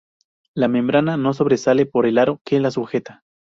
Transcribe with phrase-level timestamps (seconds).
[0.55, 3.21] La membrana no sobresale por el aro que la sujeta.